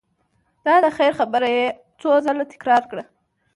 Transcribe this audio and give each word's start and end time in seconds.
دا 0.65 0.75
د 0.83 0.85
خیر 0.97 1.11
خبره 1.19 1.47
یې 1.55 1.65
څو 2.01 2.09
ځل 2.25 2.37
تکرار 2.53 2.83
کړه. 2.91 3.03